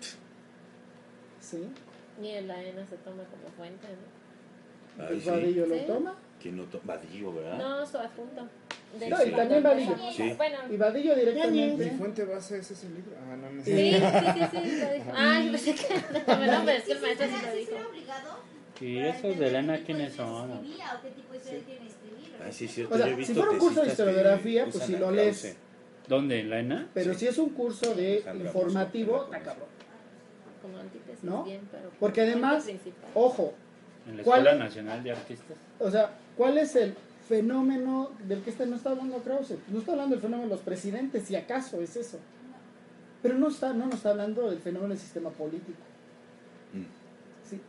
[1.39, 1.59] ¿Sí?
[2.21, 5.03] Y el AENA se toma como fuente, ¿no?
[5.03, 5.29] Ay, Pues sí.
[5.29, 5.81] Vadillo lo Sí.
[5.85, 6.15] toma.
[6.45, 7.57] ¿Quién no Vadillo, ¿verdad?
[7.57, 8.47] No, su adjunto.
[8.99, 9.95] De No, y hecho, también Vadillo.
[10.15, 10.33] Sí.
[10.37, 11.89] Bueno, Y Vadillo Mi directamente.
[11.97, 13.13] fuente base es ese libro.
[13.19, 13.93] Ah, no, no sí, sé.
[13.93, 13.97] sí,
[14.51, 15.11] sí, sí, lo dijo.
[15.15, 17.77] Ah, yo pensé que no, no, pero es que el maestro sí lo ¿Sí dijo.
[18.79, 20.51] ¿Y esos de Elena quiénes son?
[20.51, 22.35] o qué tipo de historia quieren escribir.
[22.45, 22.93] Ay, sí, es cierto.
[22.93, 25.57] O sea, yo he si fuera un curso de historiografía, pues si a lo lees.
[26.07, 26.39] ¿Dónde?
[26.41, 26.89] ¿En la ENA?
[26.93, 29.69] Pero si es un curso de Sandra informativo, está cabrón.
[30.61, 31.43] Como antítesis, ¿No?
[31.43, 31.89] bien, pero.
[31.99, 32.67] Porque además,
[33.15, 33.55] ojo,
[34.07, 34.59] ¿En la ¿Cuál Escuela es?
[34.69, 35.57] Nacional de Artistas?
[35.79, 36.95] o sea, ¿cuál es el
[37.27, 39.55] fenómeno del que está, no está hablando Krause?
[39.69, 42.19] No está hablando del fenómeno de los presidentes, si acaso es eso.
[43.21, 45.79] Pero no, está, no nos está hablando del fenómeno del sistema político.
[46.73, 47.49] Mm.
[47.49, 47.59] ¿sí?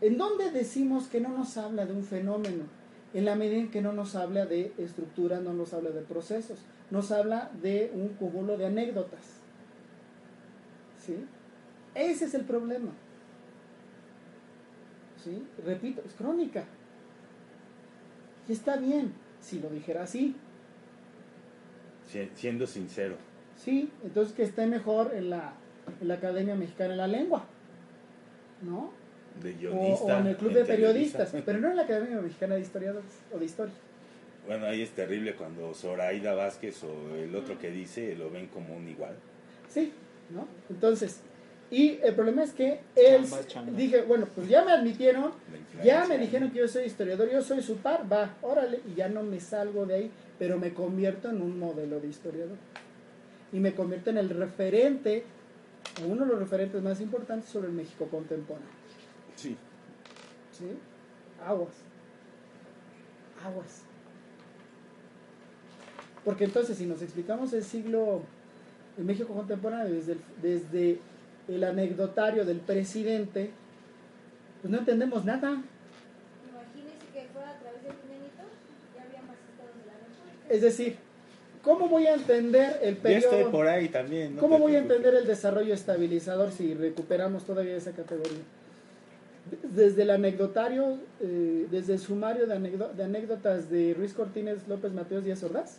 [0.00, 2.64] ¿En dónde decimos que no nos habla de un fenómeno?
[3.12, 6.58] En la medida en que no nos habla de estructuras, no nos habla de procesos,
[6.90, 9.20] nos habla de un cúmulo de anécdotas.
[11.04, 11.16] ¿Sí?
[11.94, 12.90] Ese es el problema.
[15.22, 15.44] ¿Sí?
[15.64, 16.64] Repito, es crónica.
[18.48, 20.36] Y está bien, si lo dijera así.
[22.10, 23.16] Si- Siendo sincero.
[23.56, 25.54] Sí, entonces que esté mejor en la,
[26.00, 27.44] en la Academia Mexicana de la Lengua.
[28.62, 28.90] ¿No?
[29.42, 30.04] De O, guionista.
[30.04, 30.64] o en el Club de.
[30.64, 33.74] Periodistas, pero no en la Academia Mexicana de Historiadores o de Historia.
[34.46, 38.76] Bueno, ahí es terrible cuando Zoraida Vázquez o el otro que dice lo ven como
[38.76, 39.14] un igual.
[39.68, 39.92] Sí,
[40.34, 40.46] ¿no?
[40.68, 41.20] Entonces,
[41.74, 43.72] y el problema es que él, Chamba, chamba.
[43.72, 45.32] dije, bueno, pues ya me admitieron,
[45.82, 49.08] ya me dijeron que yo soy historiador, yo soy su par, va, órale, y ya
[49.08, 52.56] no me salgo de ahí, pero me convierto en un modelo de historiador.
[53.52, 55.24] Y me convierto en el referente,
[56.06, 58.68] uno de los referentes más importantes sobre el México contemporáneo.
[59.34, 59.56] Sí.
[60.52, 60.66] ¿Sí?
[61.44, 61.74] Aguas.
[63.44, 63.82] Aguas.
[66.24, 68.22] Porque entonces, si nos explicamos el siglo,
[68.96, 71.00] el México contemporáneo, desde el, desde
[71.48, 73.50] el anecdotario del presidente,
[74.62, 75.50] pues no entendemos nada.
[75.50, 78.42] Imagínense que fuera a través del Nenito,
[78.96, 80.54] ya habría más estados de la República.
[80.54, 80.96] Es decir,
[81.62, 83.36] ¿cómo voy a entender el Yo periodo?
[83.36, 84.34] estoy por ahí también.
[84.36, 88.40] no ¿Cómo voy a entender el desarrollo estabilizador si recuperamos todavía esa categoría?
[89.74, 94.90] Desde el anecdotario, eh, desde el sumario de, anecdo- de anécdotas de Ruiz Cortines López
[94.94, 95.76] Mateos Díaz Ordaz,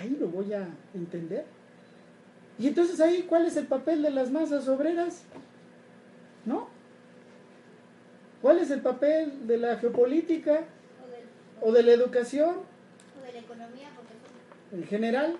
[0.00, 1.44] ahí lo voy a entender.
[2.58, 5.22] Y entonces ahí, ¿cuál es el papel de las masas obreras?
[6.44, 6.68] ¿No?
[8.40, 10.60] ¿Cuál es el papel de la geopolítica
[11.02, 11.24] O, del,
[11.62, 12.56] o de la educación?
[13.20, 15.36] o de la economía, porque en general,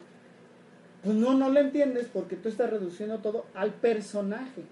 [1.03, 4.63] pues no, no lo entiendes porque tú estás reduciendo todo al personaje,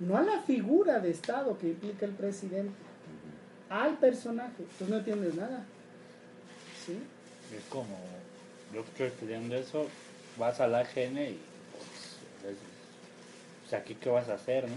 [0.00, 2.74] no a la figura de Estado que implica el presidente,
[3.70, 4.64] al personaje.
[4.78, 5.64] Pues no entiendes nada.
[6.84, 6.98] ¿Sí?
[7.56, 7.96] Es como,
[8.74, 9.86] yo que estoy estudiando eso,
[10.38, 11.38] vas a la AGN y
[11.72, 12.58] pues, es-
[13.62, 14.76] pues, aquí qué vas a hacer, ¿no?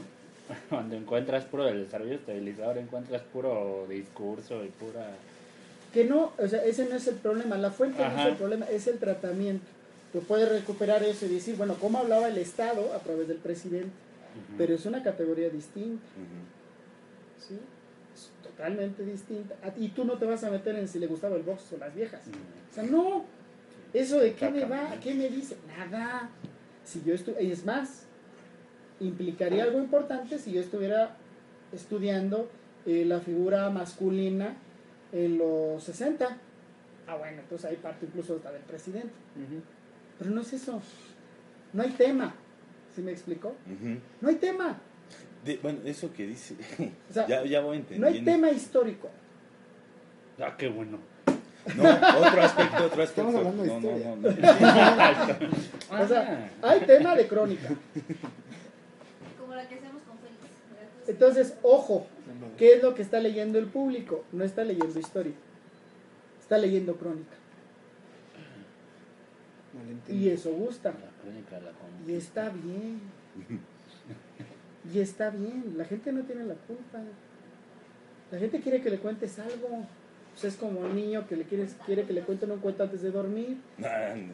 [0.70, 5.06] Cuando encuentras puro del desarrollo estabilizador, encuentras puro discurso y pura...
[5.94, 8.66] Que no, o sea, ese no es el problema, la fuente no es el problema,
[8.68, 9.66] es el tratamiento.
[10.14, 13.92] Tú puedes recuperar eso y decir, bueno, ¿cómo hablaba el Estado a través del presidente?
[14.58, 16.02] Pero es una categoría distinta.
[16.16, 17.46] Ujú.
[17.48, 17.60] ¿sí?
[18.16, 19.56] Es totalmente distinta.
[19.78, 21.94] Y tú no te vas a meter en si le gustaba el box o las
[21.94, 22.22] viejas.
[22.72, 23.26] O sea, no.
[23.94, 26.30] Eso de qué me va, qué me dice, nada.
[26.86, 28.06] Si yo estu es más,
[29.00, 31.18] implicaría algo importante si yo estuviera
[31.74, 32.50] estudiando
[32.86, 34.56] eh, la figura masculina
[35.12, 36.38] en los 60.
[37.08, 39.12] Ah, bueno, entonces ahí parte incluso hasta del presidente.
[40.18, 40.82] Pero no es eso.
[41.74, 42.34] No hay tema.
[42.96, 43.56] ¿Sí me explicó?
[44.22, 44.78] No hay tema.
[45.46, 46.56] De- bueno, eso que dice,
[47.10, 48.08] O sea, ya, ya voy no entendiendo.
[48.20, 49.10] hay tema histórico.
[50.40, 50.98] Ah, qué bueno.
[51.76, 53.04] No, otro aspecto, otro aspecto.
[53.04, 54.16] Estamos hablando de no, no, historia.
[54.16, 56.04] no, no.
[56.04, 57.70] O sea, hay tema de crónica.
[59.40, 60.18] como la que hacemos con.
[61.08, 62.08] Entonces, ojo,
[62.58, 64.24] ¿qué es lo que está leyendo el público?
[64.32, 65.34] No está leyendo historia,
[66.40, 67.36] está leyendo crónica.
[70.08, 70.90] Y eso gusta.
[70.90, 72.12] La crónica de la conquista.
[72.12, 73.02] Y está bien.
[74.94, 75.76] Y está bien.
[75.78, 77.00] La gente no tiene la culpa.
[78.32, 79.86] La gente quiere que le cuentes algo.
[80.32, 83.02] Pues es como un niño que le quieres, quiere que le cuenten un cuento antes
[83.02, 83.58] de dormir.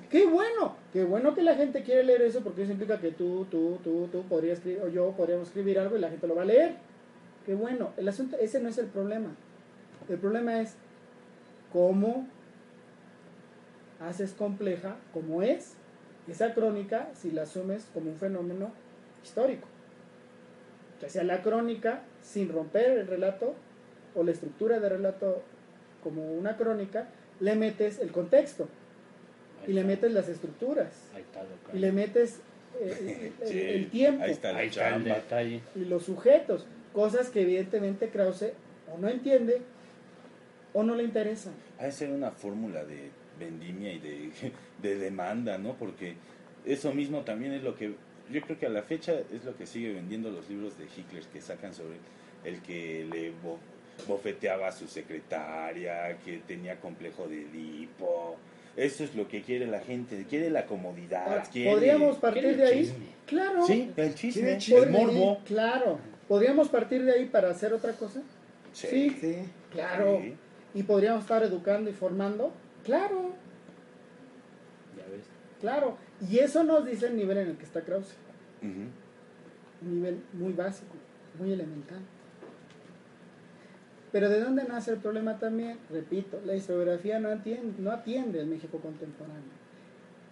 [0.10, 0.76] ¡Qué bueno!
[0.94, 4.08] ¡Qué bueno que la gente quiere leer eso porque eso implica que tú, tú, tú,
[4.12, 6.76] tú podrías escribir, o yo podríamos escribir algo y la gente lo va a leer.
[7.46, 7.94] ¡Qué bueno!
[7.98, 9.30] El asunto, ese no es el problema.
[10.08, 10.76] El problema es
[11.74, 12.28] cómo
[14.00, 15.76] haces compleja, como es,
[16.28, 18.72] esa crónica si la asumes como un fenómeno
[19.24, 19.68] histórico.
[21.02, 23.56] Ya sea la crónica sin romper el relato
[24.16, 25.44] o la estructura de relato
[26.04, 27.08] como una crónica,
[27.40, 28.68] le metes el contexto
[29.68, 30.90] y le metes las estructuras
[31.74, 32.40] y le metes
[32.80, 35.16] eh, el, Sí, el tiempo Ahí está la Ahí está el chamba.
[35.16, 35.62] detalle.
[35.76, 38.54] y los sujetos, cosas que evidentemente Krause
[38.94, 39.62] o no entiende
[40.74, 41.54] o no le interesan.
[41.80, 44.32] Ha de ser una fórmula de vendimia y de,
[44.82, 45.74] de demanda, ¿no?
[45.76, 46.16] Porque
[46.66, 47.94] eso mismo también es lo que
[48.32, 51.24] yo creo que a la fecha es lo que sigue vendiendo los libros de Hitler
[51.32, 51.96] que sacan sobre
[52.44, 53.32] el que le
[54.08, 58.36] bofeteaba a su secretaria, que tenía complejo de Edipo.
[58.76, 61.72] Eso es lo que quiere la gente, quiere la comodidad, Ahora, quiere...
[61.72, 62.80] ¿Podríamos partir quiere de ahí?
[62.86, 63.06] chisme.
[63.26, 63.66] Claro.
[63.66, 64.86] Sí, el chisme, el chisme.
[64.88, 65.42] morbo.
[65.46, 66.00] Claro.
[66.28, 68.22] ¿Podríamos partir de ahí para hacer otra cosa?
[68.74, 69.18] Sí.
[69.20, 69.38] Sí.
[69.72, 70.20] Claro.
[70.22, 70.36] Sí.
[70.76, 72.54] ¿Y podríamos estar educando y formando?
[72.84, 73.32] Claro,
[74.96, 75.26] Ya ves.
[75.60, 75.98] claro.
[76.30, 78.16] Y eso nos dice el nivel en el que está Krause.
[78.62, 78.92] Un
[79.82, 80.96] nivel muy básico,
[81.40, 82.00] muy elemental.
[84.18, 85.78] Pero ¿de dónde nace el problema también?
[85.92, 89.44] Repito, la historiografía no atiende, no atiende al México contemporáneo.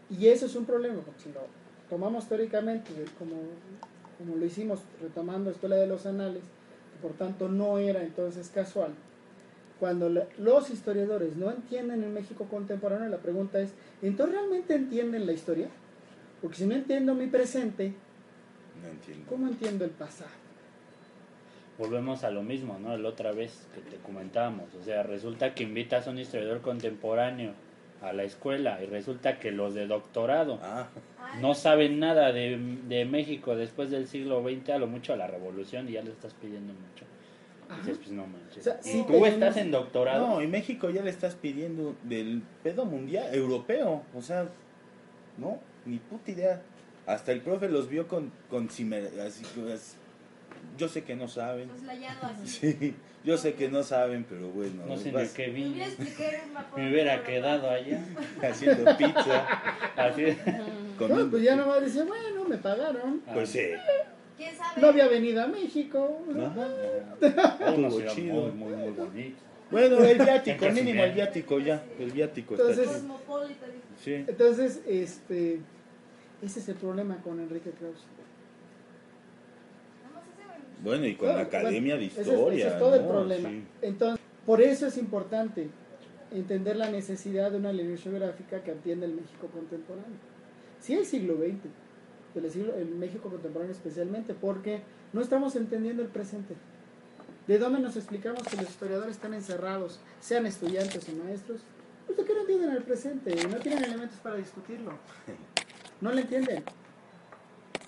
[0.10, 1.41] Y eso es un problema, porque si lo
[1.88, 3.36] tomamos históricamente, como,
[4.17, 8.89] como lo hicimos retomando Escuela de los Anales, que por tanto no era entonces casual,
[9.80, 10.09] cuando
[10.39, 13.70] los historiadores no entienden el México contemporáneo, la pregunta es,
[14.01, 15.68] ¿entonces realmente entienden la historia?
[16.41, 17.93] Porque si no entiendo mi presente,
[18.82, 19.26] No entiendo.
[19.30, 20.45] ¿cómo entiendo el pasado?
[21.78, 22.95] Volvemos a lo mismo, ¿no?
[22.97, 24.73] La otra vez que te comentábamos.
[24.80, 27.51] O sea, resulta que invitas a un historiador contemporáneo
[28.01, 30.88] a la escuela y resulta que los de doctorado Ah,
[31.41, 32.57] no saben nada de,
[32.88, 36.11] de México después del siglo XX, a lo mucho a la revolución y ya le
[36.11, 37.05] estás pidiendo mucho.
[37.67, 37.80] Ajá.
[37.82, 38.59] Dices, pues no manches.
[38.59, 40.28] O sea, y sí tú tenemos- estás en doctorado.
[40.28, 44.03] No, y México ya le estás pidiendo del pedo mundial, europeo.
[44.13, 44.47] O sea,
[45.38, 46.61] no, ni puta idea.
[47.07, 49.97] Hasta el profe los vio con, con cimer- así, as-
[50.78, 51.69] yo sé que no saben.
[51.71, 51.86] Así.
[52.45, 54.86] Sí, yo sé que no saben, pero bueno.
[54.88, 55.82] No sé ni qué vi.
[56.76, 58.03] me hubiera quedado allá.
[58.41, 59.47] haciendo pizza.
[59.95, 60.26] Así.
[60.97, 63.19] No, pues ya nomás decía, bueno, me pagaron.
[63.34, 63.59] Pues sí.
[64.38, 64.82] ¿Quién sabe?
[64.82, 66.21] No había venido a México.
[66.32, 66.67] Ajá.
[67.76, 68.34] Uno Estuvo era chido.
[68.34, 69.38] muy, muy, muy bonito.
[69.71, 71.84] Bueno, el viático, mínimo el viático ya.
[71.99, 73.03] El viático está Entonces-.
[74.01, 74.13] Sí.
[74.13, 75.59] Entonces, este,
[76.41, 78.05] ese es el problema con Enrique Krause.
[80.03, 80.59] Nada más ese, güey.
[80.84, 82.65] Bueno, y con la Bueno, Academia de ese es- Historia.
[82.65, 83.49] ese es todo el problema.
[83.49, 83.63] Sí.
[83.82, 85.69] Entonces, por eso es importante
[86.32, 90.17] entender la necesidad de una línea geográfica que atienda el México contemporáneo.
[90.82, 91.69] Sí, el siglo XX,
[92.36, 94.82] el, siglo, el México contemporáneo especialmente, porque
[95.13, 96.55] no estamos entendiendo el presente.
[97.47, 101.61] ¿De dónde nos explicamos que los historiadores están encerrados, sean estudiantes o maestros?
[102.07, 104.91] Pues que no entienden el presente, no tienen elementos para discutirlo.
[106.01, 106.61] No lo entienden.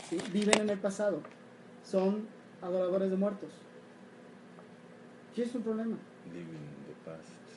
[0.09, 0.17] ¿Sí?
[0.31, 1.21] Viven en el pasado.
[1.83, 2.25] Son
[2.61, 3.49] adoradores de muertos.
[5.35, 5.95] Sí, es un problema.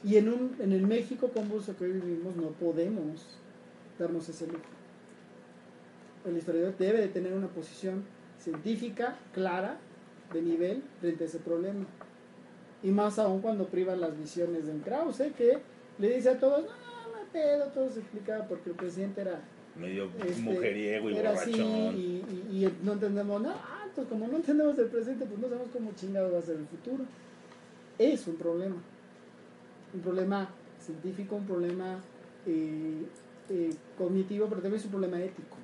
[0.04, 3.26] Y en, un, en el México convulso que hoy vivimos no podemos
[3.98, 4.60] darnos ese lujo.
[6.26, 8.02] El historiador debe de tener una posición
[8.38, 9.78] científica, clara,
[10.32, 11.86] de nivel, frente a ese problema.
[12.82, 15.58] Y más aún cuando privan las visiones de un Krause, que
[15.98, 19.40] le dice a todos, no, no, pedo, todo se explicaba porque el presidente era,
[19.76, 21.96] Medio este, mujeriego y era así borrachón.
[21.96, 23.56] y, y- y no entendemos nada.
[23.94, 27.04] Como no entendemos el presente, pues no sabemos cómo chingado va a ser el futuro.
[27.98, 28.76] Es un problema
[29.92, 30.48] un problema
[30.80, 31.98] científico, un problema
[32.46, 33.06] eh,
[33.48, 35.56] eh, cognitivo, pero también es un problema ético,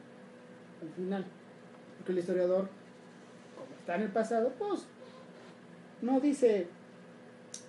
[0.83, 1.25] al final.
[1.99, 2.69] Porque el historiador,
[3.57, 4.85] como está en el pasado, pues
[6.03, 6.67] no dice,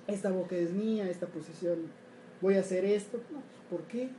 [0.08, 1.78] esta boca es mía, esta posición,
[2.42, 3.20] voy a hacer esto.
[3.32, 4.10] No, ¿por qué?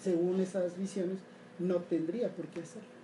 [0.00, 1.18] Según esas visiones,
[1.58, 2.97] no tendría por qué hacerlo.